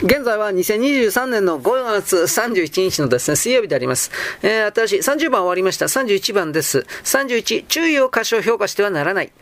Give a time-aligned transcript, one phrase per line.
[0.00, 4.12] 現在は2023年の5月31日のですね、水曜日であります。
[4.42, 5.86] えー、新しい30番終わりました。
[5.86, 6.86] 31番です。
[7.02, 9.32] 31、注意を過小評価してはならない。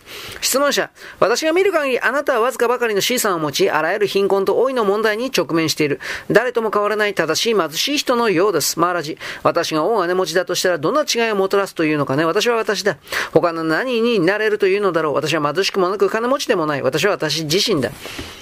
[0.40, 0.90] 質問者、
[1.20, 6.00] 私が見る限りあなたはわずかばかりの資産を持ち、あらゆる貧困と老いの問題に直面している。
[6.30, 8.80] 誰とも変わらない正しい貧しい人のようです。
[8.80, 9.18] マーラジ。
[9.42, 12.24] 私が大金持ちだとしたらどんな違いをもたらすというのかね。
[12.24, 12.96] 私は私だ。
[13.34, 15.12] 他の何になれるというのだろう。
[15.12, 16.82] 私は貧しくもなく金持ちでもない。
[16.82, 17.90] 私は私自身だ。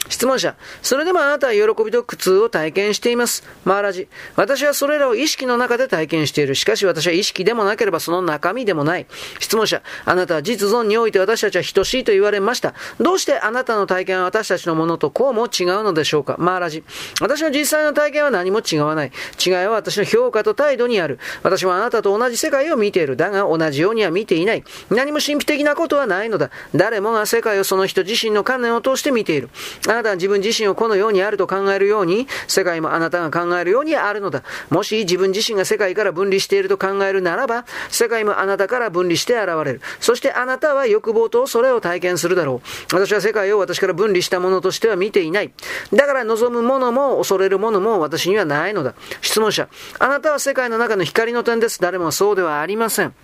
[0.09, 3.43] 質問者、それでもあなたは喜びと苦痛を体験しています。
[3.65, 4.09] マーラジ。
[4.37, 6.55] 私はそれらを意識の中で体験している。
[6.55, 9.07] しかし私は意識でもなければその中身でもない。
[9.41, 12.75] 質問者、あなたは実存において私たちは等しいと言われました。
[13.01, 16.37] どうしてあなたの体験は私たちのものとこうも違うのでしょうか？
[16.39, 16.85] マーラジ。
[17.21, 19.13] 私の実際の体験は何も違わない。
[19.45, 21.19] 違いは私の評価と態度にある。
[21.43, 23.17] 私はあなたと同じ世界を見ている。
[23.17, 24.65] だが同じようには見ていない。
[24.91, 26.51] 何も神秘的なことはないのだ。
[26.75, 29.51] 誰もが世界をその人自身の観念を通して見ている。
[29.89, 34.43] あなたは自分自身をこのようにあると考えるよように、世界もあなたが考えるようにあるのだ。
[34.71, 39.81] もし自分自身が世界から分離していると考えるならば、世界もあなたから分離して現れる。
[40.01, 42.61] そしてあなたは欲望とそれを体験するだろ
[42.93, 42.95] う。
[42.95, 45.53] 私は世界を私から分離したものとしては見ていない。
[45.93, 48.95] だから望むものも恐れるものも私にはないのだ。
[49.21, 51.81] 質問者、あなたは世界の中の光の点です。
[51.81, 53.15] 誰もそうではありません。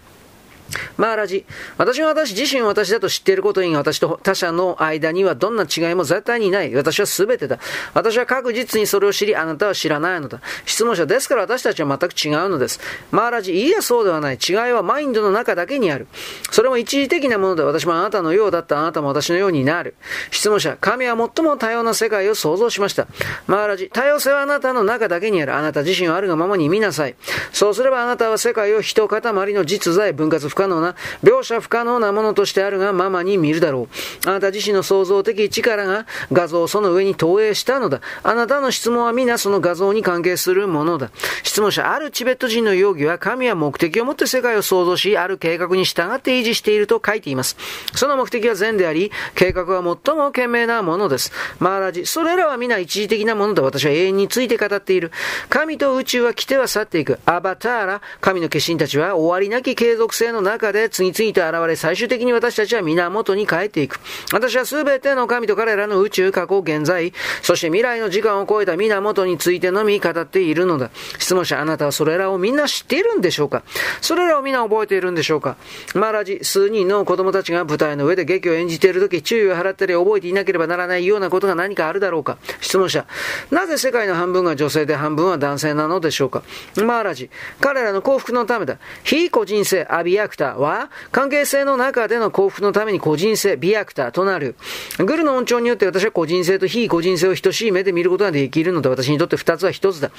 [0.97, 1.45] マーラジ。
[1.79, 6.75] 私は私自身私だと知っていることに私と他者の間にはどんな違いも絶対にない。
[6.75, 7.59] 私は全てだ。
[7.95, 10.41] 私は確実にそれを知り、あなたは知らないのだ。
[10.67, 12.81] 質問者ですから私たちは全く違うのです。
[13.11, 13.53] マーラジ。
[13.55, 14.39] いいや、そうではない。
[14.39, 16.07] 違いはマインドの中だけにある。
[16.51, 19.95] それも一時的なもので私もあなたのようだったあなたも私のようになる。
[20.31, 20.77] 質問者。
[20.81, 23.07] 神は最も多様な世界を創造しました。
[23.47, 23.91] マーラジ。
[23.93, 25.55] 多様性はあなたの中だけにある。
[25.55, 27.15] あなた自身をあるがままに見なさい。
[27.53, 29.21] そうすればあなたは世界を一塊
[29.53, 30.95] の実在、分割可能な、
[31.25, 33.89] 描写不可能なものとしてあるがままに見るだろ
[34.25, 34.29] う。
[34.29, 38.01] あなた自身の創造的力が画像をその上に投影したのだ。
[38.23, 41.11] あなたの質問は皆その画像に関係するものだ。
[41.43, 47.57] 質問者、あるチベット人の容疑は神は目的を持って世界を創造し、ある計画に従って維持していると書いています。
[47.95, 51.33] その目的は善であり、計画は最も賢明なものです。
[51.59, 53.63] マーラジ、それらは皆一時的なものだ。
[53.63, 55.11] 私は永遠について語っている。
[55.49, 57.19] 神と宇宙は来ては去っていく。
[57.25, 64.01] アバターラ、神の化身たちは終わりなき継続性の中で次々と現れ、最終的に私たちは源に帰っていく。
[64.33, 67.13] 私は全ての神と彼らの宇宙、過去、現在、
[67.43, 70.91] そして未来の時間を超えた源についてのみ語っているのだ。
[71.19, 73.63] 質問者、あなたはそれらをみんな知っているんでしょうか？
[74.01, 75.57] それらをみんな覚えているんでしょうか？
[75.95, 82.39] マラジ、数人の子供たちが舞台の上で劇を演じているとき、注意を払ったり覚えていなければならないようなことが何かあるだろうか？
[82.61, 83.07] 質問者、
[83.51, 86.43] なぜ世界の半分が女性で半分は男性なのでしょうか？
[86.77, 87.31] マーラジ、
[87.61, 88.79] 彼らの幸福のためだ。
[89.05, 94.57] 非個人性、アビアクタは、関係性の中での幸福のために個人性、ビアクターとなる。
[94.99, 100.11] グルの音調によって私は個人性と非個人性を等しい目で見ることができるので私にとって二つは一つだ。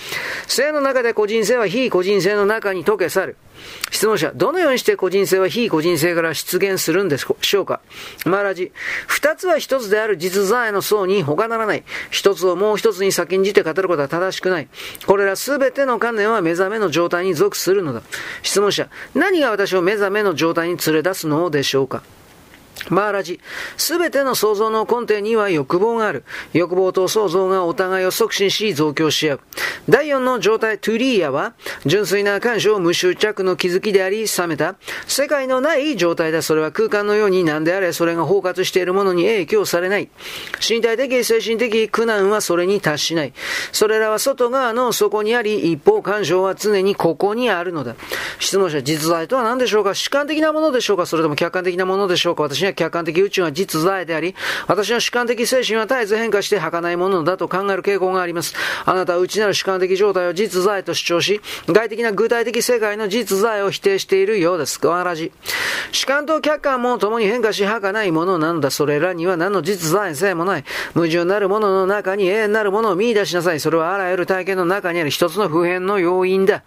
[0.47, 3.35] 性の中で個人性は非個人性の中に溶け去る。
[3.91, 7.81] 質問者、どのようにして個人性は非個人性から出現するんでしょうか？
[8.25, 8.71] マラジ、
[9.07, 11.83] 二つは一つである実在の層に他ならない。
[12.09, 14.67] 一つをもう一つに先んじて語ることは正しくない。
[15.05, 18.01] これらすべての観念は目覚めの状態に属するのだ。
[18.43, 22.03] 質問者、何が私を目覚めの状態に連れ出すのでしょうか？
[22.89, 23.39] マーラジ、
[23.77, 26.23] すべての創造の根底には欲望がある。
[26.53, 29.39] 欲望と創造がお互いを促進し増強し合う。
[29.89, 31.53] 第四の状態、トゥリーヤは、
[31.85, 34.75] 純粋な感情無執着の気づきであり、冷めた。
[35.07, 36.41] 世界のない状態だ。
[36.41, 40.09] それは空間のように何であれ、それが包括しているものに影響されない。
[40.67, 43.33] 身体的、精神的苦難はそれに達しない。
[43.71, 47.95] それらは外側の底にあり、一方感情は常にここにあるのだ。
[48.39, 49.93] 質問者、実在とは何でしょうか？
[49.93, 51.05] 主観的なものでしょうか？
[51.05, 52.43] それとも客観的なものでしょうか？
[52.43, 54.35] 私には客観的宇宙は実在であり、
[54.67, 58.55] 私の主観的精神は絶えず変化して儚いものだと考える傾向があります。
[58.85, 64.85] あなたは内なる主観的状態を実在と主張し、外的な具体的世界の実在を否定しているようです。
[64.85, 65.31] わらじ。
[65.91, 68.71] 主観と客観も共に変化し儚いものなのだ。
[68.71, 70.63] それらには何の実在性もない。
[70.93, 73.59] 矛盾なるものの中に永遠なるものを見出しなさい。
[73.59, 76.63] それはあらゆる体験の中にある一つの普遍の要因だ。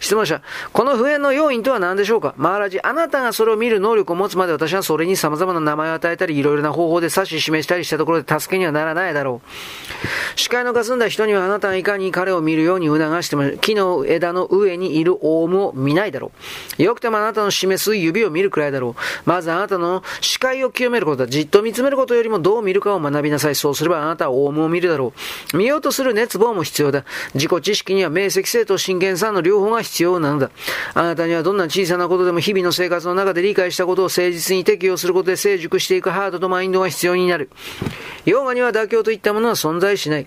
[0.00, 0.40] 質問者、
[0.72, 2.34] この普遍の要因とは何でしょうか？
[2.36, 10.38] マーラジ、あなたがそれを見る能力を持つまで私はそれに様々な名前を与えたり、いろいろな方法で指し示したりしたところで助けにはならないだろう。
[10.38, 16.32] 視界の霞んだ人にはあなたがいかに彼を見るように促しても、木の枝の上にいるオウムを見ないだろ
[16.78, 16.82] う。
[16.82, 19.02] よくてもあなたの示す指を見るくらいだろう。
[19.24, 21.26] まずあなたの視界を清めることだ。
[21.26, 23.54] じっと見つめることよりもどう見るかを学びなさい。
[23.54, 25.12] そうすればあなたはオウムを見るだろ
[25.52, 25.56] う。
[25.56, 27.04] 見ようとする熱望も必要だ。
[27.34, 30.50] 自己知識には明晰性と真剣さの両方が必要なのだ。
[30.94, 37.50] あなたにはどんな小さなことでも日々の生活の中で理解したことを誠実に適用することで成熟していくハードとマインドが必要になる。
[38.24, 40.26] ヨーガには妥協といったものは存在しない。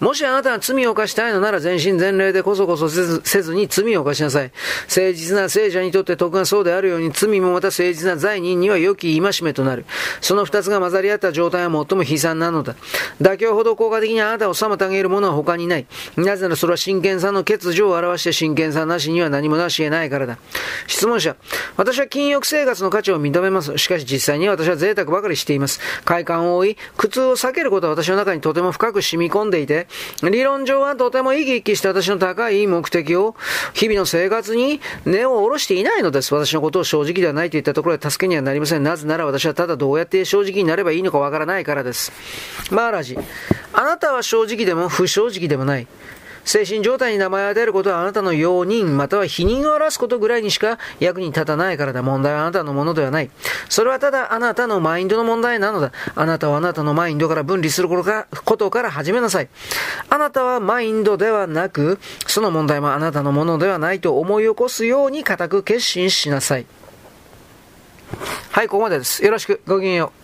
[0.00, 4.52] もしあなたが罪を犯したいのなら全身全霊でこそこそせずせずに罪を犯しなさい。
[4.88, 9.84] 誠実な聖者にとって徳がそうであるように罪もまた誠実な罪人には良き戒めとなる。
[10.20, 12.74] その二つが混ざり合った状態は最も悲惨なのだ。
[13.20, 15.86] 妥協ほど効果的にあなたを妨げるものは他にない。
[16.16, 20.38] なぜならそれは真剣さの欠如を表して真剣さなしには何もなし得ないからだ。
[20.86, 21.36] 質問者、
[21.76, 23.76] 私は禁欲生活の価値を認めます。
[23.78, 25.80] しかし実際には私は贅沢ばかりしています。
[26.04, 29.83] 快感を追い、苦痛を避けることは私の中にとても深く染み込んでいて、
[30.22, 33.34] 理論上はとても生き生きして私の高い目的を、
[33.72, 36.34] 日々の生活に根を下ろしていないのです。
[36.34, 38.82] 私のことを正直ではないといったところで助けにはなりません。
[38.82, 42.12] なぜなら私はただどうやって正直になればいいのかわからないからです。
[42.70, 43.18] マーラジ、
[43.72, 45.86] あなたは正直でも不正直でもない。
[46.44, 52.02] 精神状態に名前を与えることはあなたの容認、または否認を表すことぐらいにしか役に立たないからだ。
[52.02, 53.30] 問題はあなたのものではない。
[53.68, 55.92] それはただあなたのマインドの問題なのだ。
[56.14, 59.48] あなたはあなたのマインドから分離することから始めなさい。
[60.08, 66.66] あなたはマインドではなく、その問題もあなたのものではないと思い起こすように固く決心しなさい。
[68.50, 69.24] はい、ここまでです。
[69.24, 69.60] よろしく。
[69.66, 70.23] ごきげんよう。